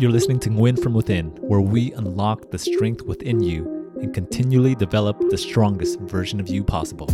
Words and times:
You're 0.00 0.12
listening 0.12 0.38
to 0.40 0.50
Win 0.50 0.76
from 0.76 0.94
Within, 0.94 1.30
where 1.40 1.60
we 1.60 1.92
unlock 1.94 2.52
the 2.52 2.58
strength 2.58 3.02
within 3.02 3.42
you 3.42 3.92
and 4.00 4.14
continually 4.14 4.76
develop 4.76 5.18
the 5.28 5.36
strongest 5.36 5.98
version 5.98 6.38
of 6.38 6.46
you 6.46 6.62
possible. 6.62 7.10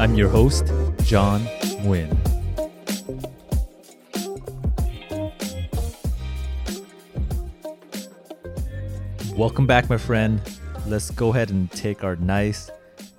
I'm 0.00 0.14
your 0.14 0.30
host, 0.30 0.64
John 1.02 1.42
Nguyen. 1.82 2.16
Welcome 9.36 9.66
back, 9.66 9.90
my 9.90 9.98
friend. 9.98 10.40
Let's 10.86 11.10
go 11.10 11.34
ahead 11.34 11.50
and 11.50 11.70
take 11.70 12.02
our 12.02 12.16
nice, 12.16 12.70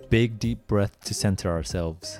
big, 0.09 0.39
deep 0.39 0.65
breath 0.65 0.99
to 1.01 1.13
center 1.13 1.51
ourselves. 1.51 2.17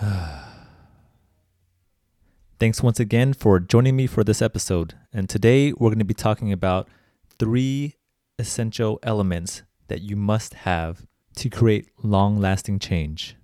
Thanks 2.60 2.82
once 2.82 3.00
again 3.00 3.32
for 3.32 3.58
joining 3.58 3.96
me 3.96 4.06
for 4.06 4.22
this 4.22 4.42
episode. 4.42 4.92
And 5.14 5.30
today 5.30 5.72
we're 5.72 5.88
going 5.88 5.98
to 5.98 6.04
be 6.04 6.12
talking 6.12 6.52
about 6.52 6.90
three 7.38 7.94
essential 8.38 8.98
elements 9.02 9.62
that 9.88 10.02
you 10.02 10.14
must 10.14 10.52
have 10.52 11.06
to 11.36 11.48
create 11.48 11.88
long 12.02 12.38
lasting 12.38 12.78
change. 12.78 13.34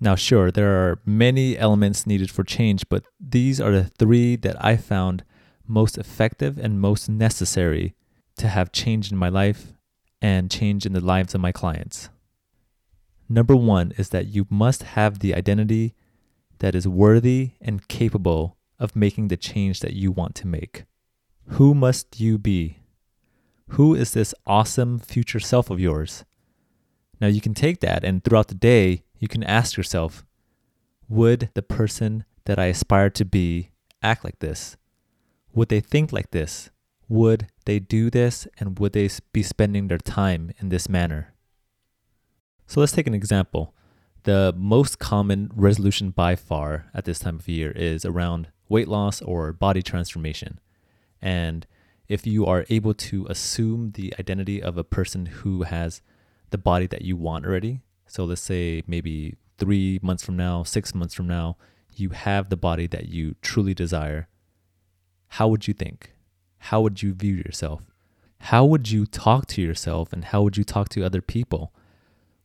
Now, 0.00 0.14
sure, 0.14 0.50
there 0.50 0.70
are 0.70 1.02
many 1.04 1.58
elements 1.58 2.06
needed 2.06 2.30
for 2.30 2.44
change, 2.44 2.88
but 2.88 3.04
these 3.20 3.60
are 3.60 3.72
the 3.72 3.84
three 3.84 4.36
that 4.36 4.56
I 4.64 4.78
found 4.78 5.22
most 5.66 5.98
effective 5.98 6.56
and 6.56 6.80
most 6.80 7.10
necessary 7.10 7.94
to 8.38 8.48
have 8.48 8.72
change 8.72 9.12
in 9.12 9.18
my 9.18 9.28
life 9.28 9.74
and 10.22 10.50
change 10.50 10.86
in 10.86 10.94
the 10.94 11.04
lives 11.04 11.34
of 11.34 11.42
my 11.42 11.52
clients. 11.52 12.08
Number 13.28 13.54
one 13.54 13.92
is 13.98 14.08
that 14.08 14.28
you 14.28 14.46
must 14.48 14.82
have 14.94 15.18
the 15.18 15.34
identity 15.34 15.94
that 16.60 16.74
is 16.74 16.88
worthy 16.88 17.52
and 17.60 17.88
capable 17.88 18.56
of 18.78 18.96
making 18.96 19.28
the 19.28 19.36
change 19.36 19.80
that 19.80 19.94
you 19.94 20.12
want 20.12 20.34
to 20.36 20.46
make. 20.46 20.84
Who 21.52 21.74
must 21.74 22.20
you 22.20 22.38
be? 22.38 22.78
Who 23.70 23.94
is 23.94 24.12
this 24.12 24.34
awesome 24.46 24.98
future 24.98 25.40
self 25.40 25.70
of 25.70 25.80
yours? 25.80 26.24
Now, 27.20 27.26
you 27.26 27.40
can 27.40 27.54
take 27.54 27.80
that 27.80 28.04
and 28.04 28.22
throughout 28.22 28.48
the 28.48 28.54
day, 28.54 29.02
you 29.18 29.28
can 29.28 29.42
ask 29.42 29.76
yourself 29.76 30.24
Would 31.08 31.50
the 31.54 31.62
person 31.62 32.24
that 32.44 32.58
I 32.58 32.66
aspire 32.66 33.10
to 33.10 33.24
be 33.24 33.70
act 34.02 34.24
like 34.24 34.38
this? 34.38 34.76
Would 35.52 35.68
they 35.68 35.80
think 35.80 36.12
like 36.12 36.30
this? 36.30 36.70
Would 37.08 37.48
they 37.64 37.78
do 37.78 38.10
this? 38.10 38.46
And 38.58 38.78
would 38.78 38.92
they 38.92 39.08
be 39.32 39.42
spending 39.42 39.88
their 39.88 39.98
time 39.98 40.52
in 40.58 40.68
this 40.68 40.88
manner? 40.88 41.34
So 42.66 42.80
let's 42.80 42.92
take 42.92 43.06
an 43.06 43.14
example. 43.14 43.74
The 44.24 44.54
most 44.56 44.98
common 44.98 45.50
resolution 45.54 46.10
by 46.10 46.36
far 46.36 46.86
at 46.92 47.04
this 47.04 47.20
time 47.20 47.36
of 47.36 47.48
year 47.48 47.70
is 47.70 48.04
around 48.04 48.48
weight 48.68 48.88
loss 48.88 49.22
or 49.22 49.52
body 49.52 49.82
transformation. 49.82 50.60
And 51.22 51.66
if 52.08 52.26
you 52.26 52.46
are 52.46 52.66
able 52.68 52.94
to 52.94 53.26
assume 53.26 53.92
the 53.92 54.14
identity 54.18 54.62
of 54.62 54.76
a 54.76 54.84
person 54.84 55.26
who 55.26 55.62
has 55.62 56.02
the 56.50 56.58
body 56.58 56.86
that 56.86 57.02
you 57.02 57.16
want 57.16 57.46
already, 57.46 57.80
so 58.06 58.24
let's 58.24 58.40
say 58.40 58.82
maybe 58.86 59.36
three 59.58 59.98
months 60.02 60.24
from 60.24 60.36
now, 60.36 60.62
six 60.62 60.94
months 60.94 61.14
from 61.14 61.26
now, 61.26 61.56
you 61.94 62.10
have 62.10 62.48
the 62.48 62.56
body 62.56 62.86
that 62.86 63.08
you 63.08 63.34
truly 63.42 63.74
desire, 63.74 64.28
how 65.28 65.48
would 65.48 65.68
you 65.68 65.74
think? 65.74 66.12
How 66.58 66.80
would 66.80 67.02
you 67.02 67.12
view 67.12 67.34
yourself? 67.34 67.82
How 68.40 68.64
would 68.64 68.90
you 68.90 69.04
talk 69.04 69.46
to 69.48 69.62
yourself 69.62 70.12
and 70.12 70.24
how 70.24 70.42
would 70.42 70.56
you 70.56 70.64
talk 70.64 70.88
to 70.90 71.04
other 71.04 71.20
people? 71.20 71.72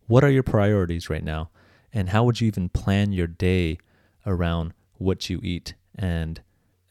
What 0.07 0.23
are 0.23 0.29
your 0.29 0.43
priorities 0.43 1.09
right 1.09 1.23
now? 1.23 1.49
And 1.93 2.09
how 2.09 2.23
would 2.23 2.41
you 2.41 2.47
even 2.47 2.69
plan 2.69 3.11
your 3.11 3.27
day 3.27 3.77
around 4.25 4.73
what 4.97 5.29
you 5.29 5.39
eat 5.43 5.75
and 5.95 6.41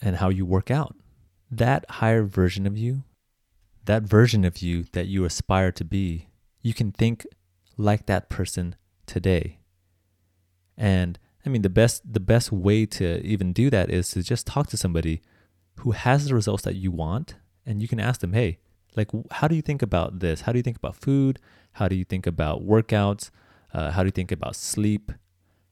and 0.01 0.17
how 0.17 0.29
you 0.29 0.47
work 0.47 0.71
out? 0.71 0.97
That 1.51 1.85
higher 1.91 2.23
version 2.25 2.67
of 2.67 2.79
you 2.79 3.05
that 3.85 4.05
version 4.05 4.45
of 4.45 4.59
you 4.59 4.85
that 4.93 5.09
you 5.09 5.25
aspire 5.25 5.73
to 5.73 5.85
be 5.85 6.29
you 6.61 6.73
can 6.73 6.93
think 6.93 7.27
like 7.77 8.07
that 8.07 8.29
person 8.29 8.77
today. 9.07 9.59
And 10.77 11.19
i 11.45 11.49
mean 11.49 11.63
the 11.63 11.69
best 11.69 12.01
the 12.11 12.21
best 12.21 12.53
way 12.53 12.87
to 12.87 13.21
even 13.27 13.53
do 13.53 13.69
that 13.69 13.91
is 13.91 14.11
to 14.11 14.23
just 14.23 14.47
talk 14.47 14.69
to 14.69 14.77
somebody 14.77 15.21
who 15.81 15.91
has 15.91 16.29
the 16.29 16.35
results 16.35 16.63
that 16.63 16.77
you 16.77 16.93
want 16.93 17.35
and 17.67 17.83
you 17.83 17.89
can 17.89 17.99
ask 17.99 18.21
them 18.21 18.33
hey 18.33 18.59
like 18.97 19.11
how 19.31 19.49
do 19.49 19.55
you 19.55 19.63
think 19.63 19.83
about 19.83 20.21
this? 20.21 20.43
How 20.43 20.53
do 20.53 20.59
you 20.59 20.63
think 20.63 20.77
about 20.77 20.97
food? 20.97 21.39
How 21.73 21.89
do 21.89 21.97
you 21.97 22.05
think 22.05 22.27
about 22.27 22.63
workouts 22.63 23.31
uh, 23.73 23.91
how 23.91 24.03
do 24.03 24.09
you 24.09 24.13
think 24.13 24.33
about 24.33 24.57
sleep? 24.57 25.13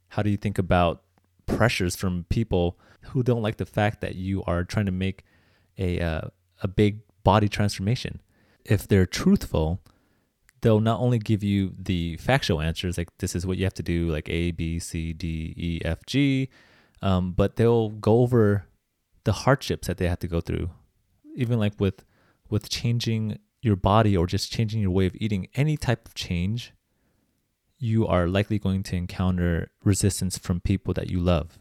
How 0.09 0.23
do 0.23 0.31
you 0.31 0.37
think 0.37 0.59
about 0.59 1.03
pressures 1.47 1.97
from 1.97 2.25
people 2.29 2.79
who 3.03 3.23
don't 3.23 3.43
like 3.43 3.57
the 3.57 3.67
fact 3.67 4.01
that 4.01 4.15
you 4.15 4.43
are 4.45 4.65
trying 4.65 4.87
to 4.87 4.93
make 4.93 5.25
a 5.79 6.01
uh, 6.01 6.21
a 6.63 6.69
big 6.69 7.01
body 7.23 7.49
transformation? 7.49 8.21
If 8.65 8.89
they're 8.89 9.07
truthful, 9.07 9.81
they'll 10.61 10.81
not 10.81 11.01
only 11.01 11.19
give 11.19 11.43
you 11.43 11.75
the 11.79 12.17
factual 12.17 12.61
answers, 12.61 12.99
like 12.99 13.09
this 13.19 13.35
is 13.35 13.47
what 13.47 13.59
you 13.59 13.65
have 13.65 13.75
to 13.75 13.83
do, 13.83 14.09
like 14.11 14.29
A, 14.29 14.51
B, 14.51 14.79
C, 14.79 15.13
D, 15.13 15.55
E, 15.57 15.81
F, 15.85 16.05
G, 16.07 16.49
um, 17.03 17.33
but 17.33 17.57
they'll 17.57 17.91
go 17.91 18.21
over 18.21 18.67
the 19.25 19.33
hardships 19.33 19.87
that 19.87 19.99
they 19.99 20.09
have 20.09 20.19
to 20.21 20.29
go 20.29 20.41
through, 20.41 20.71
even 21.35 21.59
like 21.59 21.75
with 21.79 22.05
with 22.49 22.69
changing 22.69 23.39
your 23.63 23.77
body 23.77 24.17
or 24.17 24.27
just 24.27 24.51
changing 24.51 24.81
your 24.81 24.91
way 24.91 25.07
of 25.07 25.15
eating. 25.17 25.47
Any 25.55 25.77
type 25.77 26.07
of 26.07 26.15
change 26.15 26.73
you 27.81 28.07
are 28.07 28.29
likely 28.29 28.59
going 28.59 28.83
to 28.85 28.95
encounter 28.95 29.71
resistance 29.83 30.37
from 30.37 30.61
people 30.61 30.93
that 30.93 31.11
you 31.11 31.19
love 31.19 31.59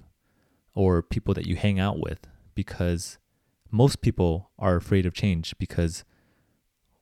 or 0.75 1.01
people 1.01 1.33
that 1.33 1.47
you 1.47 1.55
hang 1.55 1.79
out 1.79 1.97
with 1.97 2.27
because 2.53 3.17
most 3.71 4.01
people 4.01 4.51
are 4.59 4.75
afraid 4.75 5.05
of 5.05 5.13
change 5.13 5.55
because 5.57 6.03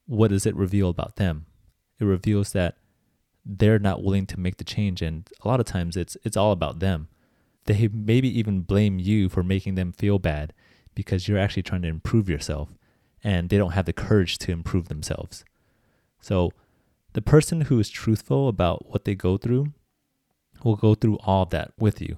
what 0.06 0.30
does 0.30 0.46
it 0.46 0.56
reveal 0.56 0.90
about 0.90 1.16
them? 1.16 1.48
It 2.00 2.06
reveals 2.06 2.52
that 2.54 2.78
they're 3.44 3.80
not 3.80 4.04
willing 4.04 4.28
to 4.28 4.40
make 4.40 4.58
the 4.58 4.64
change 4.64 5.02
and 5.02 5.28
a 5.44 5.48
lot 5.48 5.60
of 5.60 5.66
times 5.66 5.98
it's 5.98 6.16
it's 6.24 6.38
all 6.38 6.52
about 6.52 6.80
them. 6.80 7.08
They 7.66 7.90
maybe 7.92 8.30
even 8.38 8.62
blame 8.62 9.00
you 9.00 9.30
for 9.30 9.42
making 9.42 9.76
them 9.76 9.94
feel 9.94 10.20
bad 10.20 10.54
because 10.94 11.28
you're 11.28 11.40
actually 11.40 11.64
trying 11.64 11.82
to 11.82 11.88
improve 11.88 12.30
yourself 12.30 12.70
and 13.24 13.50
they 13.50 13.58
don't 13.58 13.72
have 13.72 13.86
the 13.86 13.94
courage 13.94 14.38
to 14.40 14.52
improve 14.52 14.90
themselves. 14.90 15.44
So 16.22 16.52
the 17.18 17.22
person 17.24 17.62
who 17.62 17.80
is 17.80 17.90
truthful 17.90 18.48
about 18.48 18.92
what 18.92 19.04
they 19.04 19.16
go 19.16 19.38
through 19.38 19.74
will 20.64 20.76
go 20.76 20.94
through 20.94 21.18
all 21.24 21.48
that 21.48 21.72
with 21.80 22.00
you. 22.00 22.18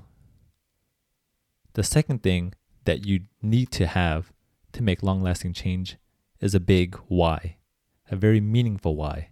The 1.71 1.83
second 1.83 2.21
thing 2.21 2.53
that 2.83 3.05
you 3.05 3.21
need 3.41 3.71
to 3.71 3.87
have 3.87 4.33
to 4.73 4.83
make 4.83 5.01
long 5.01 5.21
lasting 5.21 5.53
change 5.53 5.95
is 6.41 6.53
a 6.53 6.59
big 6.59 6.97
why, 7.07 7.55
a 8.11 8.17
very 8.17 8.41
meaningful 8.41 8.97
why. 8.97 9.29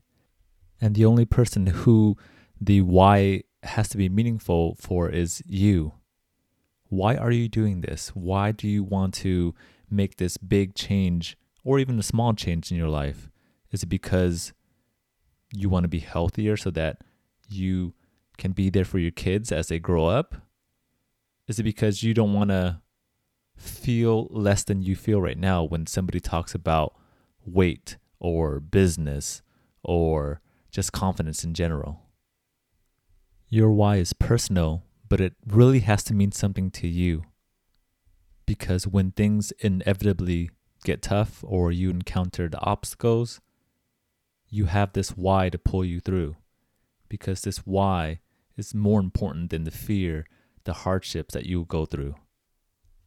And 0.80 0.96
the 0.96 1.04
only 1.04 1.26
person 1.26 1.68
who 1.68 2.16
the 2.62 2.80
why 2.80 3.44
has 3.64 3.90
to 3.90 3.98
be 3.98 4.08
meaningful 4.08 4.78
for 4.80 5.10
is 5.10 5.44
you. 5.46 5.96
Why 6.88 7.18
are 7.18 7.32
you 7.32 7.50
doing 7.50 7.82
this? 7.82 8.12
Why 8.16 8.54
do 8.54 8.70
you 8.70 8.86
want 8.86 9.16
to 9.16 9.54
make 9.90 10.16
this 10.16 10.38
big 10.38 10.76
change 10.76 11.38
or 11.66 11.78
even 11.78 12.00
a 12.00 12.04
small 12.04 12.34
change 12.34 12.72
in 12.72 12.78
your 12.78 12.88
life? 12.88 13.30
Is 13.74 13.84
it 13.84 13.88
because 13.88 14.54
you 15.54 15.70
want 15.70 15.84
to 15.84 15.90
be 15.90 16.00
healthier 16.00 16.58
so 16.58 16.70
that 16.72 17.02
you 17.50 17.94
can 18.38 18.52
be 18.52 18.70
there 18.70 18.86
for 18.86 19.00
your 19.00 19.12
kids 19.12 19.52
as 19.52 19.68
they 19.68 19.80
grow 19.80 20.08
up? 20.08 20.36
Is 21.48 21.60
it 21.60 21.64
because 21.64 22.04
you 22.04 22.14
don't 22.14 22.34
want 22.34 22.50
to 22.50 22.82
feel 23.56 24.28
less 24.30 24.64
than 24.64 24.82
you 24.82 24.96
feel 24.96 25.22
right 25.22 25.38
now 25.38 25.64
when 25.64 25.88
somebody 25.88 26.20
talks 26.20 26.54
about 26.54 26.96
weight 27.46 27.98
or 28.20 28.60
business 28.60 29.42
or 29.84 30.42
just 30.72 30.92
confidence 30.92 31.44
in 31.44 31.54
general? 31.54 32.02
Your 33.50 33.72
why 33.72 33.96
is 33.98 34.14
personal, 34.14 34.84
but 35.08 35.22
it 35.22 35.34
really 35.46 35.80
has 35.80 36.04
to 36.06 36.14
mean 36.14 36.32
something 36.32 36.70
to 36.72 36.88
you. 36.88 37.24
Because 38.46 38.86
when 38.86 39.12
things 39.12 39.52
inevitably 39.60 40.50
get 40.84 41.02
tough 41.02 41.44
or 41.46 41.72
you 41.72 41.90
encounter 41.90 42.50
the 42.50 42.60
obstacles, 42.60 43.40
you 44.50 44.66
have 44.66 44.94
this 44.94 45.10
why 45.12 45.50
to 45.50 45.58
pull 45.58 45.84
you 45.84 46.00
through 46.00 46.36
because 47.10 47.42
this 47.42 47.60
why 47.60 48.20
is 48.58 48.74
more 48.74 49.00
important 49.00 49.50
than 49.50 49.64
the 49.64 49.72
fear, 49.72 50.26
the 50.64 50.74
hardships 50.74 51.34
that 51.34 51.46
you 51.46 51.66
go 51.66 51.86
through. 51.86 52.16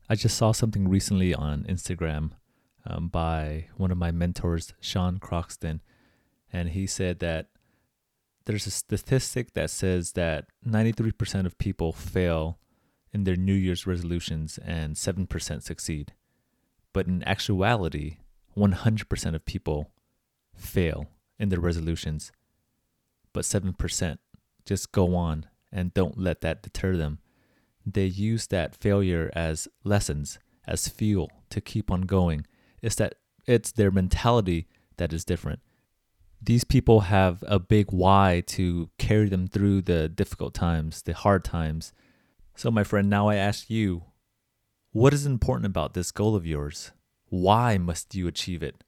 I 0.08 0.14
just 0.14 0.36
saw 0.36 0.52
something 0.52 0.88
recently 0.88 1.34
on 1.34 1.64
Instagram 1.64 2.32
um, 2.86 3.08
by 3.08 3.68
one 3.76 3.90
of 3.90 3.98
my 3.98 4.10
mentors, 4.10 4.72
Sean 4.80 5.18
Croxton, 5.18 5.82
and 6.52 6.70
he 6.70 6.86
said 6.86 7.20
that 7.20 7.48
there's 8.46 8.66
a 8.66 8.70
statistic 8.70 9.54
that 9.54 9.70
says 9.70 10.12
that 10.12 10.46
93% 10.66 11.46
of 11.46 11.58
people 11.58 11.92
fail 11.92 12.58
in 13.12 13.24
their 13.24 13.36
New 13.36 13.54
Year's 13.54 13.86
resolutions 13.86 14.58
and 14.64 14.96
7% 14.96 15.62
succeed. 15.62 16.14
But 16.92 17.06
in 17.06 17.22
actuality, 17.24 18.16
100% 18.56 19.34
of 19.34 19.44
people 19.44 19.92
fail 20.54 21.06
in 21.40 21.48
their 21.48 21.58
resolutions, 21.58 22.30
but 23.32 23.44
7% 23.44 24.18
just 24.64 24.92
go 24.92 25.16
on 25.16 25.46
and 25.72 25.94
don't 25.94 26.18
let 26.18 26.42
that 26.42 26.62
deter 26.62 26.96
them. 26.96 27.18
they 27.86 28.04
use 28.04 28.46
that 28.48 28.76
failure 28.76 29.30
as 29.34 29.66
lessons, 29.84 30.38
as 30.66 30.86
fuel 30.86 31.30
to 31.48 31.60
keep 31.60 31.90
on 31.90 32.02
going. 32.02 32.46
It's 32.82 32.94
that 32.96 33.14
it's 33.46 33.72
their 33.72 33.90
mentality 33.90 34.68
that 34.98 35.12
is 35.12 35.24
different. 35.24 35.60
These 36.42 36.64
people 36.64 37.00
have 37.00 37.42
a 37.46 37.58
big 37.58 37.90
why 37.90 38.42
to 38.48 38.90
carry 38.98 39.28
them 39.28 39.46
through 39.46 39.82
the 39.82 40.08
difficult 40.08 40.54
times, 40.54 41.02
the 41.02 41.14
hard 41.14 41.42
times. 41.42 41.92
So, 42.54 42.70
my 42.70 42.84
friend, 42.84 43.08
now 43.08 43.28
I 43.28 43.36
ask 43.36 43.70
you, 43.70 44.04
what 44.92 45.14
is 45.14 45.26
important 45.26 45.66
about 45.66 45.94
this 45.94 46.10
goal 46.10 46.36
of 46.36 46.46
yours? 46.46 46.92
Why 47.28 47.78
must 47.78 48.14
you 48.14 48.26
achieve 48.26 48.62
it? 48.62 48.84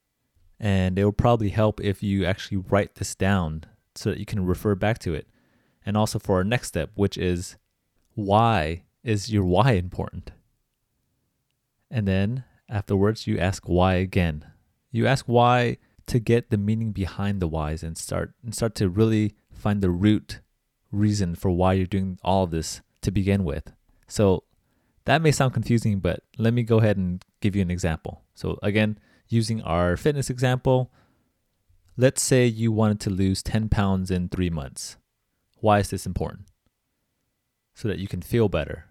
And 0.61 0.99
it 0.99 1.05
will 1.05 1.13
probably 1.13 1.51
help 1.51 1.81
if 1.81 2.03
you 2.03 2.25
actually 2.25 2.59
write 2.59 2.95
this 2.97 3.15
down 3.15 3.65
so 3.95 4.11
that 4.11 4.19
you 4.19 4.27
can 4.27 4.47
refer 4.47 4.75
back 4.75 4.99
to 5.01 5.15
it. 5.15 5.27
And 5.85 5.97
also 5.97 6.19
for 6.19 6.37
our 6.37 6.45
next 6.45 6.69
step, 6.69 6.91
which 6.95 7.19
is 7.19 7.57
why 8.15 8.85
is 9.03 9.33
your 9.33 9.45
why 9.45 9.73
important? 9.73 10.31
And 11.91 12.07
then 12.07 12.45
afterwards, 12.69 13.27
you 13.27 13.39
ask 13.39 13.69
why 13.69 13.95
again. 13.95 14.47
You 14.91 15.07
ask 15.07 15.27
why 15.27 15.79
to 16.07 16.19
get 16.19 16.51
the 16.51 16.59
meaning 16.59 16.93
behind 16.93 17.41
the 17.41 17.49
whys 17.49 17.83
and 17.83 17.97
start 17.97 18.33
and 18.43 18.55
start 18.55 18.75
to 18.77 18.89
really 18.89 19.35
find 19.53 19.81
the 19.81 19.91
root 19.91 20.41
reason 20.91 21.35
for 21.35 21.51
why 21.51 21.73
you're 21.73 21.87
doing 21.87 22.19
all 22.23 22.45
of 22.45 22.51
this 22.51 22.81
to 23.01 23.11
begin 23.11 23.45
with. 23.45 23.73
So 24.07 24.45
that 25.05 25.23
may 25.23 25.33
sound 25.33 25.55
confusing, 25.55 26.01
but 26.01 26.23
let 26.39 26.55
me 26.55 26.63
go 26.63 26.79
ahead 26.79 26.97
and 26.97 27.25
give 27.41 27.57
you 27.57 27.63
an 27.63 27.71
example. 27.71 28.23
So, 28.35 28.59
again, 28.63 28.99
using 29.33 29.63
our 29.63 29.97
fitness 29.97 30.31
example, 30.31 30.93
let's 31.97 32.23
say 32.23 32.47
you 32.47 32.71
wanted 32.71 33.01
to 33.01 33.11
lose 33.11 33.43
10 33.43 33.69
pounds 33.69 34.11
in 34.11 34.29
three 34.29 34.51
months. 34.51 34.97
Why 35.61 35.79
is 35.79 35.91
this 35.91 36.07
important? 36.07 36.47
So 37.75 37.89
that 37.89 37.99
you 37.99 38.09
can 38.09 38.21
feel 38.21 38.49
better. 38.49 38.87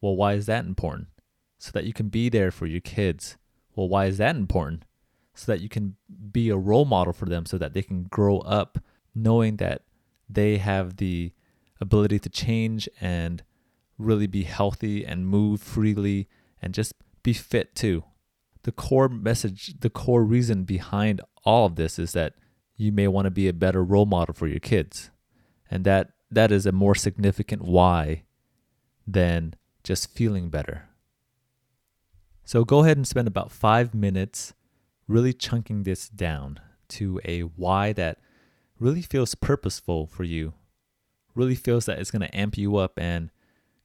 Well, 0.00 0.16
why 0.16 0.34
is 0.34 0.46
that 0.46 0.64
important? 0.64 1.08
So 1.58 1.70
that 1.72 1.84
you 1.84 1.92
can 1.92 2.08
be 2.08 2.28
there 2.28 2.50
for 2.50 2.66
your 2.66 2.80
kids. 2.80 3.36
Well, 3.74 3.88
why 3.88 4.06
is 4.06 4.18
that 4.18 4.36
important? 4.36 4.84
So 5.34 5.50
that 5.52 5.60
you 5.60 5.68
can 5.68 5.96
be 6.30 6.50
a 6.50 6.56
role 6.56 6.84
model 6.84 7.12
for 7.12 7.26
them 7.26 7.46
so 7.46 7.58
that 7.58 7.72
they 7.72 7.82
can 7.82 8.04
grow 8.04 8.38
up 8.40 8.78
knowing 9.14 9.56
that 9.56 9.82
they 10.28 10.58
have 10.58 10.96
the 10.96 11.32
ability 11.80 12.18
to 12.18 12.28
change 12.28 12.88
and 13.00 13.42
really 13.96 14.26
be 14.26 14.42
healthy 14.44 15.04
and 15.04 15.26
move 15.26 15.60
freely 15.60 16.28
and 16.60 16.74
just 16.74 16.92
be 17.22 17.32
fit 17.32 17.74
too. 17.74 18.04
The 18.68 18.72
core 18.72 19.08
message, 19.08 19.80
the 19.80 19.88
core 19.88 20.22
reason 20.22 20.64
behind 20.64 21.22
all 21.42 21.64
of 21.64 21.76
this 21.76 21.98
is 21.98 22.12
that 22.12 22.34
you 22.76 22.92
may 22.92 23.08
want 23.08 23.24
to 23.24 23.30
be 23.30 23.48
a 23.48 23.54
better 23.54 23.82
role 23.82 24.04
model 24.04 24.34
for 24.34 24.46
your 24.46 24.60
kids. 24.60 25.10
And 25.70 25.84
that 25.84 26.10
that 26.30 26.52
is 26.52 26.66
a 26.66 26.70
more 26.70 26.94
significant 26.94 27.62
why 27.62 28.24
than 29.06 29.54
just 29.84 30.14
feeling 30.14 30.50
better. 30.50 30.86
So 32.44 32.62
go 32.62 32.80
ahead 32.80 32.98
and 32.98 33.08
spend 33.08 33.26
about 33.26 33.50
5 33.50 33.94
minutes 33.94 34.52
really 35.06 35.32
chunking 35.32 35.84
this 35.84 36.06
down 36.06 36.60
to 36.88 37.22
a 37.24 37.40
why 37.40 37.94
that 37.94 38.18
really 38.78 39.00
feels 39.00 39.34
purposeful 39.34 40.06
for 40.06 40.24
you. 40.24 40.52
Really 41.34 41.54
feels 41.54 41.86
that 41.86 41.98
it's 42.00 42.10
going 42.10 42.20
to 42.20 42.36
amp 42.36 42.58
you 42.58 42.76
up 42.76 42.98
and 42.98 43.30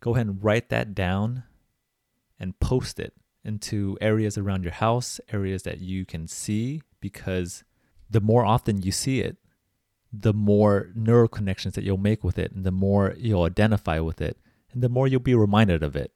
go 0.02 0.14
ahead 0.14 0.28
and 0.28 0.44
write 0.44 0.68
that 0.68 0.94
down 0.94 1.44
and 2.38 2.60
post 2.60 3.00
it 3.00 3.14
into 3.44 3.98
areas 4.02 4.38
around 4.38 4.64
your 4.64 4.74
house, 4.74 5.20
areas 5.32 5.64
that 5.64 5.80
you 5.80 6.06
can 6.06 6.28
see, 6.28 6.82
because 7.02 7.64
the 8.10 8.22
more 8.22 8.46
often 8.46 8.82
you 8.82 8.92
see 8.92 9.20
it, 9.20 9.38
the 10.12 10.34
more 10.34 10.90
neural 10.96 11.28
connections 11.28 11.74
that 11.76 11.84
you'll 11.84 11.98
make 11.98 12.24
with 12.24 12.38
it, 12.38 12.52
and 12.52 12.64
the 12.64 12.72
more 12.72 13.16
you'll 13.18 13.44
identify 13.44 14.00
with 14.00 14.22
it, 14.22 14.38
and 14.72 14.82
the 14.82 14.90
more 14.90 15.08
you'll 15.08 15.20
be 15.20 15.36
reminded 15.36 15.84
of 15.84 15.96
it. 15.96 16.12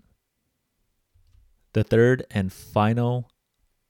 The 1.74 1.84
third 1.84 2.26
and 2.32 2.54
final 2.54 3.30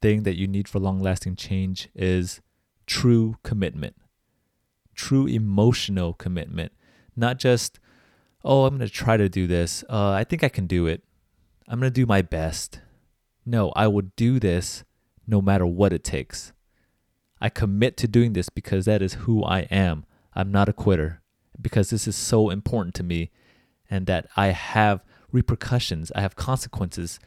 thing 0.02 0.24
that 0.24 0.38
you 0.38 0.48
need 0.48 0.68
for 0.68 0.80
long 0.80 1.00
lasting 1.00 1.36
change 1.36 1.90
is 1.94 2.42
true 2.86 3.36
commitment, 3.44 3.96
true 4.96 5.28
emotional 5.28 6.14
commitment, 6.14 6.72
not 7.16 7.38
just 7.38 7.80
oh, 8.44 8.66
I'm 8.66 8.78
going 8.78 8.88
to 8.88 8.94
try 8.94 9.18
to 9.18 9.28
do 9.28 9.46
this. 9.46 9.84
Uh, 9.90 10.12
I 10.12 10.24
think 10.24 10.44
I 10.44 10.50
can 10.50 10.68
do 10.68 10.88
it. 10.88 11.04
I'm 11.68 11.80
going 11.80 11.92
to 11.92 11.94
do 11.94 12.06
my 12.06 12.22
best. 12.22 12.80
No, 13.50 13.72
I 13.78 13.88
will 13.88 14.12
do 14.18 14.42
this 14.42 14.84
no 15.26 15.42
matter 15.42 15.66
what 15.66 15.94
it 15.94 16.04
takes. 16.04 16.52
I 17.40 17.48
commit 17.48 17.96
to 17.98 18.08
doing 18.08 18.34
this 18.34 18.50
because 18.50 18.84
that 18.86 19.02
is 19.02 19.14
who 19.14 19.42
I 19.42 19.60
am. 19.72 20.06
I'm 20.36 20.52
not 20.52 20.68
a 20.68 20.74
quitter 20.74 21.22
because 21.60 21.90
this 21.90 22.10
is 22.10 22.18
so 22.18 22.50
important 22.50 22.94
to 22.96 23.04
me 23.04 23.32
and 23.90 24.06
that 24.06 24.28
I 24.36 24.48
have 24.48 25.02
repercussions, 25.32 26.12
I 26.14 26.20
have 26.20 26.36
consequences 26.36 27.22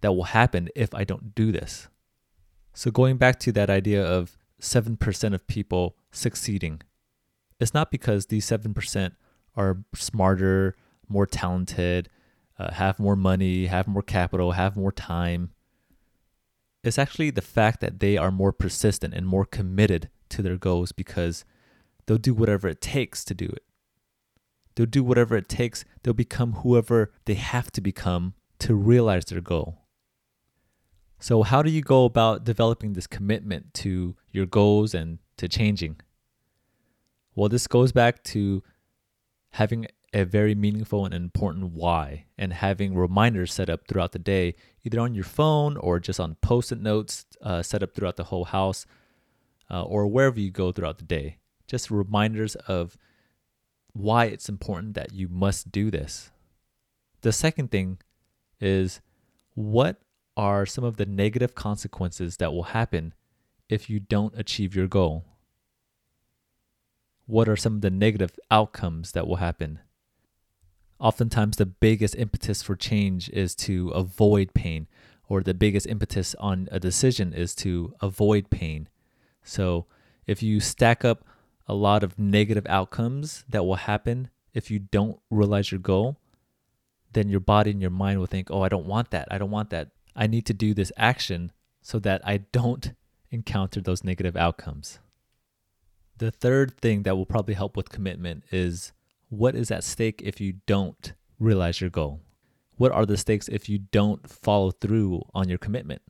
that 0.00 0.14
will 0.14 0.24
happen 0.24 0.70
if 0.74 0.94
I 0.94 1.04
don't 1.04 1.34
do 1.34 1.52
this. 1.52 1.88
So, 2.72 2.90
going 2.90 3.18
back 3.18 3.38
to 3.40 3.52
that 3.52 3.68
idea 3.68 4.02
of 4.02 4.38
7% 4.62 5.34
of 5.34 5.46
people 5.46 5.96
succeeding, 6.12 6.80
it's 7.60 7.74
not 7.74 7.90
because 7.90 8.26
these 8.26 8.46
7% 8.46 9.12
are 9.54 9.84
smarter, 9.94 10.76
more 11.08 11.26
talented, 11.26 12.08
uh, 12.58 12.72
have 12.72 12.98
more 12.98 13.16
money, 13.16 13.66
have 13.66 13.86
more 13.86 14.02
capital, 14.02 14.52
have 14.52 14.74
more 14.74 14.92
time. 14.92 15.50
It's 16.84 16.98
actually 16.98 17.30
the 17.30 17.42
fact 17.42 17.80
that 17.80 18.00
they 18.00 18.16
are 18.16 18.30
more 18.30 18.52
persistent 18.52 19.14
and 19.14 19.26
more 19.26 19.44
committed 19.44 20.10
to 20.30 20.42
their 20.42 20.56
goals 20.56 20.92
because 20.92 21.44
they'll 22.06 22.18
do 22.18 22.34
whatever 22.34 22.68
it 22.68 22.80
takes 22.80 23.24
to 23.24 23.34
do 23.34 23.46
it. 23.46 23.64
They'll 24.74 24.86
do 24.86 25.02
whatever 25.02 25.36
it 25.36 25.48
takes. 25.48 25.84
They'll 26.02 26.14
become 26.14 26.52
whoever 26.54 27.12
they 27.24 27.34
have 27.34 27.72
to 27.72 27.80
become 27.80 28.34
to 28.60 28.74
realize 28.74 29.24
their 29.24 29.40
goal. 29.40 29.82
So, 31.20 31.42
how 31.42 31.62
do 31.62 31.70
you 31.70 31.82
go 31.82 32.04
about 32.04 32.44
developing 32.44 32.92
this 32.92 33.08
commitment 33.08 33.74
to 33.74 34.14
your 34.30 34.46
goals 34.46 34.94
and 34.94 35.18
to 35.36 35.48
changing? 35.48 35.96
Well, 37.34 37.48
this 37.48 37.66
goes 37.66 37.90
back 37.90 38.22
to 38.24 38.62
having 39.50 39.88
a 40.12 40.24
very 40.24 40.54
meaningful 40.54 41.04
and 41.04 41.14
important 41.14 41.72
why 41.72 42.26
and 42.36 42.52
having 42.52 42.94
reminders 42.94 43.52
set 43.52 43.68
up 43.68 43.86
throughout 43.86 44.12
the 44.12 44.18
day, 44.18 44.54
either 44.84 45.00
on 45.00 45.14
your 45.14 45.24
phone 45.24 45.76
or 45.76 46.00
just 46.00 46.18
on 46.18 46.36
post 46.36 46.72
it 46.72 46.80
notes 46.80 47.26
uh, 47.42 47.62
set 47.62 47.82
up 47.82 47.94
throughout 47.94 48.16
the 48.16 48.24
whole 48.24 48.46
house 48.46 48.86
uh, 49.70 49.82
or 49.82 50.06
wherever 50.06 50.40
you 50.40 50.50
go 50.50 50.72
throughout 50.72 50.98
the 50.98 51.04
day. 51.04 51.38
Just 51.66 51.90
reminders 51.90 52.54
of 52.54 52.96
why 53.92 54.26
it's 54.26 54.48
important 54.48 54.94
that 54.94 55.12
you 55.12 55.28
must 55.28 55.70
do 55.70 55.90
this. 55.90 56.30
The 57.20 57.32
second 57.32 57.70
thing 57.70 57.98
is 58.60 59.00
what 59.54 60.00
are 60.36 60.64
some 60.64 60.84
of 60.84 60.96
the 60.96 61.06
negative 61.06 61.54
consequences 61.54 62.36
that 62.38 62.52
will 62.52 62.64
happen 62.64 63.12
if 63.68 63.90
you 63.90 64.00
don't 64.00 64.38
achieve 64.38 64.74
your 64.74 64.86
goal? 64.86 65.24
what 67.28 67.46
are 67.46 67.56
some 67.56 67.74
of 67.74 67.80
the 67.82 67.90
negative 67.90 68.40
outcomes 68.50 69.12
that 69.12 69.28
will 69.28 69.36
happen? 69.36 69.78
Oftentimes, 71.00 71.56
the 71.56 71.66
biggest 71.66 72.16
impetus 72.16 72.62
for 72.62 72.74
change 72.74 73.28
is 73.30 73.54
to 73.56 73.90
avoid 73.90 74.52
pain, 74.54 74.88
or 75.28 75.42
the 75.42 75.54
biggest 75.54 75.86
impetus 75.86 76.34
on 76.40 76.68
a 76.72 76.80
decision 76.80 77.32
is 77.32 77.54
to 77.56 77.94
avoid 78.00 78.50
pain. 78.50 78.88
So, 79.42 79.86
if 80.26 80.42
you 80.42 80.60
stack 80.60 81.04
up 81.04 81.24
a 81.66 81.74
lot 81.74 82.02
of 82.02 82.18
negative 82.18 82.66
outcomes 82.68 83.44
that 83.48 83.64
will 83.64 83.76
happen 83.76 84.30
if 84.54 84.70
you 84.70 84.78
don't 84.78 85.20
realize 85.30 85.70
your 85.70 85.78
goal, 85.78 86.16
then 87.12 87.28
your 87.28 87.40
body 87.40 87.70
and 87.70 87.80
your 87.80 87.90
mind 87.90 88.18
will 88.18 88.26
think, 88.26 88.50
oh, 88.50 88.62
I 88.62 88.68
don't 88.68 88.86
want 88.86 89.10
that. 89.10 89.28
I 89.30 89.38
don't 89.38 89.50
want 89.50 89.70
that. 89.70 89.90
I 90.16 90.26
need 90.26 90.46
to 90.46 90.54
do 90.54 90.74
this 90.74 90.92
action 90.96 91.52
so 91.80 91.98
that 92.00 92.20
I 92.24 92.38
don't 92.38 92.92
encounter 93.30 93.80
those 93.80 94.02
negative 94.02 94.36
outcomes. 94.36 94.98
The 96.16 96.30
third 96.30 96.76
thing 96.76 97.04
that 97.04 97.16
will 97.16 97.26
probably 97.26 97.54
help 97.54 97.76
with 97.76 97.90
commitment 97.90 98.44
is 98.50 98.92
what 99.28 99.54
is 99.54 99.70
at 99.70 99.84
stake 99.84 100.22
if 100.24 100.40
you 100.40 100.54
don't 100.66 101.12
realize 101.38 101.80
your 101.80 101.90
goal? 101.90 102.20
What 102.76 102.92
are 102.92 103.06
the 103.06 103.16
stakes 103.16 103.48
if 103.48 103.68
you 103.68 103.78
don't 103.78 104.28
follow 104.28 104.70
through 104.70 105.22
on 105.34 105.48
your 105.48 105.58
commitment? 105.58 106.02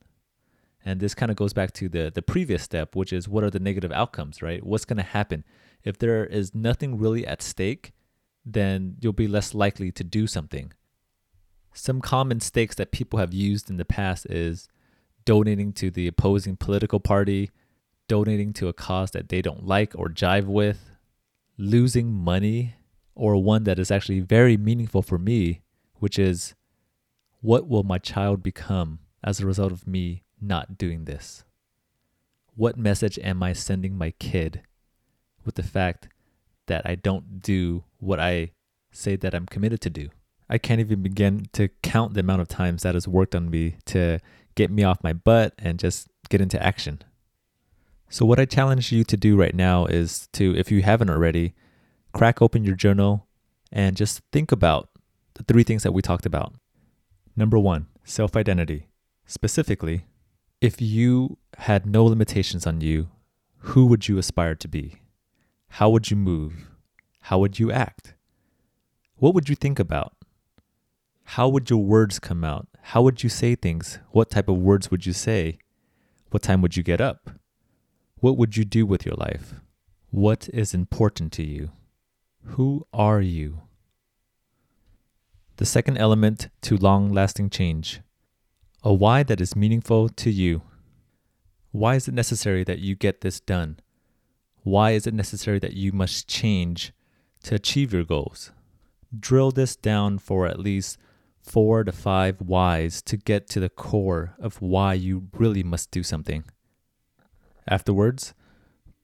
And 0.84 1.00
this 1.00 1.14
kind 1.14 1.30
of 1.30 1.36
goes 1.36 1.52
back 1.52 1.72
to 1.74 1.88
the 1.88 2.10
the 2.14 2.22
previous 2.22 2.62
step, 2.62 2.94
which 2.94 3.12
is 3.12 3.28
what 3.28 3.44
are 3.44 3.50
the 3.50 3.58
negative 3.58 3.92
outcomes, 3.92 4.42
right? 4.42 4.64
What's 4.64 4.84
going 4.84 4.98
to 4.98 5.02
happen 5.02 5.44
if 5.82 5.98
there 5.98 6.24
is 6.24 6.54
nothing 6.54 6.98
really 6.98 7.26
at 7.26 7.42
stake? 7.42 7.92
Then 8.44 8.96
you'll 9.00 9.12
be 9.12 9.28
less 9.28 9.54
likely 9.54 9.90
to 9.92 10.04
do 10.04 10.26
something. 10.26 10.72
Some 11.74 12.00
common 12.00 12.40
stakes 12.40 12.76
that 12.76 12.92
people 12.92 13.18
have 13.18 13.34
used 13.34 13.68
in 13.68 13.76
the 13.76 13.84
past 13.84 14.26
is 14.26 14.68
donating 15.24 15.72
to 15.74 15.90
the 15.90 16.06
opposing 16.06 16.56
political 16.56 17.00
party, 17.00 17.50
donating 18.08 18.52
to 18.54 18.68
a 18.68 18.72
cause 18.72 19.10
that 19.10 19.28
they 19.28 19.42
don't 19.42 19.66
like 19.66 19.92
or 19.94 20.08
jive 20.08 20.46
with, 20.46 20.90
losing 21.58 22.10
money, 22.10 22.74
or 23.18 23.36
one 23.36 23.64
that 23.64 23.78
is 23.78 23.90
actually 23.90 24.20
very 24.20 24.56
meaningful 24.56 25.02
for 25.02 25.18
me, 25.18 25.60
which 25.96 26.18
is 26.18 26.54
what 27.40 27.68
will 27.68 27.82
my 27.82 27.98
child 27.98 28.42
become 28.42 29.00
as 29.22 29.40
a 29.40 29.46
result 29.46 29.72
of 29.72 29.86
me 29.86 30.22
not 30.40 30.78
doing 30.78 31.04
this? 31.04 31.44
What 32.54 32.78
message 32.78 33.18
am 33.18 33.42
I 33.42 33.52
sending 33.52 33.98
my 33.98 34.12
kid 34.12 34.62
with 35.44 35.56
the 35.56 35.62
fact 35.62 36.08
that 36.66 36.82
I 36.84 36.94
don't 36.94 37.42
do 37.42 37.84
what 37.98 38.20
I 38.20 38.52
say 38.92 39.16
that 39.16 39.34
I'm 39.34 39.46
committed 39.46 39.80
to 39.82 39.90
do? 39.90 40.08
I 40.48 40.58
can't 40.58 40.80
even 40.80 41.02
begin 41.02 41.46
to 41.54 41.68
count 41.82 42.14
the 42.14 42.20
amount 42.20 42.40
of 42.40 42.48
times 42.48 42.82
that 42.84 42.94
has 42.94 43.08
worked 43.08 43.34
on 43.34 43.50
me 43.50 43.76
to 43.86 44.20
get 44.54 44.70
me 44.70 44.84
off 44.84 45.02
my 45.02 45.12
butt 45.12 45.54
and 45.58 45.78
just 45.78 46.08
get 46.28 46.40
into 46.40 46.62
action. 46.62 47.02
So, 48.08 48.24
what 48.24 48.40
I 48.40 48.44
challenge 48.46 48.90
you 48.90 49.04
to 49.04 49.16
do 49.16 49.36
right 49.36 49.54
now 49.54 49.84
is 49.84 50.28
to, 50.32 50.56
if 50.56 50.70
you 50.70 50.82
haven't 50.82 51.10
already, 51.10 51.54
crack 52.12 52.40
open 52.42 52.64
your 52.64 52.74
journal 52.74 53.26
and 53.70 53.96
just 53.96 54.22
think 54.32 54.52
about 54.52 54.88
the 55.34 55.42
three 55.44 55.62
things 55.62 55.82
that 55.82 55.92
we 55.92 56.02
talked 56.02 56.26
about. 56.26 56.54
Number 57.36 57.58
one, 57.58 57.86
self 58.04 58.36
identity. 58.36 58.88
Specifically, 59.26 60.06
if 60.60 60.80
you 60.80 61.38
had 61.58 61.86
no 61.86 62.04
limitations 62.04 62.66
on 62.66 62.80
you, 62.80 63.08
who 63.58 63.86
would 63.86 64.08
you 64.08 64.18
aspire 64.18 64.54
to 64.56 64.68
be? 64.68 65.00
How 65.68 65.90
would 65.90 66.10
you 66.10 66.16
move? 66.16 66.68
How 67.22 67.38
would 67.38 67.58
you 67.58 67.70
act? 67.70 68.14
What 69.16 69.34
would 69.34 69.48
you 69.48 69.54
think 69.54 69.78
about? 69.78 70.14
How 71.24 71.48
would 71.48 71.68
your 71.68 71.82
words 71.82 72.18
come 72.18 72.42
out? 72.42 72.68
How 72.80 73.02
would 73.02 73.22
you 73.22 73.28
say 73.28 73.54
things? 73.54 73.98
What 74.12 74.30
type 74.30 74.48
of 74.48 74.56
words 74.56 74.90
would 74.90 75.04
you 75.04 75.12
say? 75.12 75.58
What 76.30 76.42
time 76.42 76.62
would 76.62 76.76
you 76.76 76.82
get 76.82 77.00
up? 77.00 77.30
What 78.20 78.36
would 78.38 78.56
you 78.56 78.64
do 78.64 78.86
with 78.86 79.04
your 79.04 79.14
life? 79.14 79.54
What 80.10 80.48
is 80.52 80.72
important 80.72 81.32
to 81.34 81.44
you? 81.44 81.70
Who 82.50 82.86
are 82.92 83.20
you? 83.20 83.62
The 85.56 85.66
second 85.66 85.98
element 85.98 86.48
to 86.62 86.76
long 86.76 87.12
lasting 87.12 87.50
change 87.50 88.00
a 88.82 88.94
why 88.94 89.22
that 89.24 89.40
is 89.40 89.56
meaningful 89.56 90.08
to 90.08 90.30
you. 90.30 90.62
Why 91.72 91.96
is 91.96 92.08
it 92.08 92.14
necessary 92.14 92.64
that 92.64 92.78
you 92.78 92.94
get 92.94 93.20
this 93.20 93.40
done? 93.40 93.80
Why 94.62 94.92
is 94.92 95.06
it 95.06 95.14
necessary 95.14 95.58
that 95.58 95.74
you 95.74 95.92
must 95.92 96.28
change 96.28 96.92
to 97.42 97.56
achieve 97.56 97.92
your 97.92 98.04
goals? 98.04 98.52
Drill 99.18 99.50
this 99.50 99.74
down 99.74 100.18
for 100.18 100.46
at 100.46 100.60
least 100.60 100.96
four 101.42 101.82
to 101.82 101.92
five 101.92 102.40
whys 102.40 103.02
to 103.02 103.16
get 103.16 103.48
to 103.50 103.60
the 103.60 103.68
core 103.68 104.34
of 104.38 104.62
why 104.62 104.94
you 104.94 105.28
really 105.32 105.62
must 105.62 105.90
do 105.90 106.02
something. 106.02 106.44
Afterwards, 107.66 108.34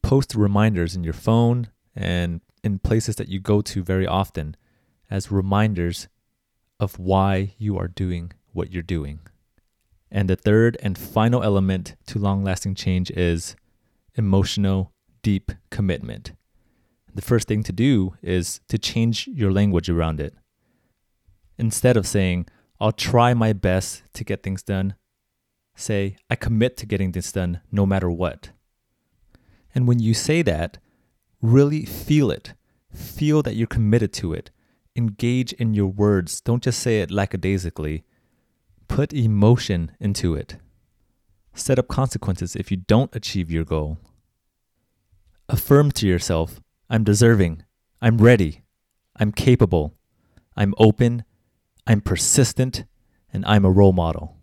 post 0.02 0.34
reminders 0.34 0.94
in 0.94 1.04
your 1.04 1.14
phone 1.14 1.68
and 1.96 2.40
in 2.64 2.78
places 2.78 3.16
that 3.16 3.28
you 3.28 3.38
go 3.38 3.60
to 3.60 3.82
very 3.82 4.06
often 4.06 4.56
as 5.10 5.30
reminders 5.30 6.08
of 6.80 6.98
why 6.98 7.54
you 7.58 7.78
are 7.78 7.88
doing 7.88 8.32
what 8.52 8.72
you're 8.72 8.82
doing. 8.82 9.20
And 10.10 10.28
the 10.28 10.36
third 10.36 10.76
and 10.82 10.96
final 10.96 11.42
element 11.42 11.94
to 12.06 12.18
long 12.18 12.42
lasting 12.42 12.74
change 12.74 13.10
is 13.10 13.54
emotional, 14.14 14.92
deep 15.22 15.52
commitment. 15.70 16.32
The 17.14 17.22
first 17.22 17.46
thing 17.46 17.62
to 17.64 17.72
do 17.72 18.14
is 18.22 18.60
to 18.68 18.78
change 18.78 19.28
your 19.28 19.52
language 19.52 19.90
around 19.90 20.20
it. 20.20 20.34
Instead 21.58 21.96
of 21.96 22.06
saying, 22.06 22.46
I'll 22.80 22.92
try 22.92 23.34
my 23.34 23.52
best 23.52 24.02
to 24.14 24.24
get 24.24 24.42
things 24.42 24.62
done, 24.62 24.94
say, 25.76 26.16
I 26.30 26.34
commit 26.34 26.76
to 26.78 26.86
getting 26.86 27.12
this 27.12 27.30
done 27.30 27.60
no 27.70 27.86
matter 27.86 28.10
what. 28.10 28.50
And 29.74 29.86
when 29.86 29.98
you 29.98 30.14
say 30.14 30.42
that, 30.42 30.78
really 31.44 31.84
feel 31.84 32.30
it. 32.30 32.54
Feel 32.92 33.42
that 33.42 33.54
you're 33.54 33.66
committed 33.66 34.12
to 34.14 34.32
it. 34.32 34.50
Engage 34.96 35.52
in 35.54 35.74
your 35.74 35.88
words. 35.88 36.40
Don't 36.40 36.62
just 36.62 36.80
say 36.80 37.00
it 37.00 37.10
lackadaisically. 37.10 38.04
Put 38.88 39.12
emotion 39.12 39.92
into 39.98 40.34
it. 40.34 40.56
Set 41.54 41.78
up 41.78 41.88
consequences 41.88 42.56
if 42.56 42.70
you 42.70 42.76
don't 42.76 43.14
achieve 43.14 43.50
your 43.50 43.64
goal. 43.64 43.98
Affirm 45.48 45.90
to 45.92 46.06
yourself 46.06 46.60
I'm 46.90 47.04
deserving. 47.04 47.62
I'm 48.00 48.18
ready. 48.18 48.62
I'm 49.16 49.32
capable. 49.32 49.94
I'm 50.56 50.74
open 50.78 51.24
I'm 51.86 52.00
persistent, 52.00 52.84
and 53.32 53.44
I'm 53.44 53.64
a 53.64 53.70
role 53.70 53.92
model. 53.92 54.36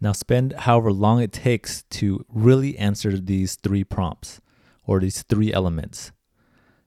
Now, 0.00 0.12
spend 0.12 0.52
however 0.52 0.92
long 0.92 1.20
it 1.20 1.32
takes 1.32 1.82
to 1.90 2.24
really 2.28 2.78
answer 2.78 3.18
these 3.18 3.56
three 3.56 3.84
prompts 3.84 4.40
or 4.86 5.00
these 5.00 5.22
three 5.22 5.52
elements. 5.52 6.12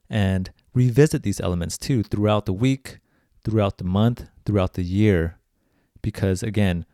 And 0.10 0.50
revisit 0.74 1.24
these 1.24 1.40
elements 1.40 1.78
too 1.78 2.04
throughout 2.04 2.46
the 2.46 2.54
week, 2.54 3.00
throughout 3.44 3.78
the 3.78 3.84
month, 3.84 4.28
throughout 4.46 4.74
the 4.74 4.84
year. 4.84 5.38
Because 6.02 6.42
again, 6.42 6.86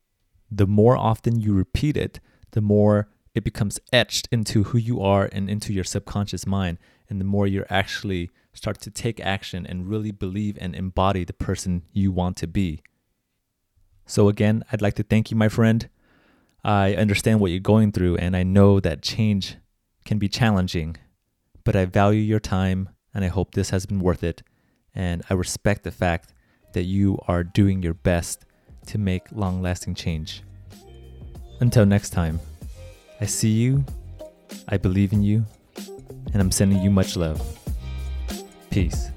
the 0.52 0.68
more 0.68 0.98
often 0.98 1.40
you 1.40 1.54
repeat 1.54 1.96
it, 1.96 2.20
the 2.52 2.62
more 2.62 3.08
it 3.34 3.44
becomes 3.44 3.80
etched 3.94 4.28
into 4.32 4.64
who 4.64 4.78
you 4.78 5.02
are 5.02 5.30
and 5.32 5.50
into 5.50 5.74
your 5.74 5.84
subconscious 5.84 6.46
mind. 6.46 6.78
And 7.10 7.20
the 7.20 7.26
more 7.26 7.48
you're 7.48 7.68
actually 7.70 8.32
start 8.54 8.80
to 8.82 8.90
take 8.90 9.20
action 9.20 9.66
and 9.66 9.88
really 9.88 10.12
believe 10.12 10.58
and 10.60 10.76
embody 10.76 11.24
the 11.24 11.34
person 11.34 11.84
you 11.92 12.12
want 12.12 12.38
to 12.38 12.48
be. 12.48 12.82
So, 14.08 14.30
again, 14.30 14.64
I'd 14.72 14.82
like 14.82 14.96
to 14.96 15.04
thank 15.04 15.32
you, 15.32 15.38
my 15.38 15.50
friend. 15.50 15.90
I 16.64 16.96
understand 16.96 17.40
what 17.40 17.52
you're 17.52 17.60
going 17.60 17.92
through, 17.92 18.18
and 18.18 18.36
I 18.36 18.44
know 18.44 18.80
that 18.80 19.02
change 19.02 19.58
can 20.06 20.20
be 20.20 20.30
challenging, 20.30 20.96
but 21.64 21.76
I 21.76 21.86
value 21.86 22.22
your 22.22 22.40
time, 22.40 22.90
and 23.14 23.26
I 23.26 23.28
hope 23.28 23.54
this 23.54 23.72
has 23.72 23.86
been 23.86 24.00
worth 24.00 24.24
it. 24.24 24.44
And 24.94 25.24
I 25.30 25.34
respect 25.34 25.84
the 25.84 25.92
fact 25.92 26.32
that 26.74 26.84
you 26.84 27.20
are 27.28 27.44
doing 27.44 27.82
your 27.82 27.96
best 27.96 28.46
to 28.88 28.98
make 28.98 29.32
long 29.32 29.62
lasting 29.62 29.96
change. 29.96 30.44
Until 31.60 31.86
next 31.86 32.12
time, 32.12 32.40
I 33.20 33.26
see 33.26 33.50
you, 33.50 33.84
I 34.70 34.78
believe 34.78 35.12
in 35.12 35.24
you, 35.24 35.46
and 36.34 36.42
I'm 36.42 36.52
sending 36.52 36.82
you 36.82 36.92
much 36.92 37.18
love. 37.18 37.42
Peace. 38.70 39.10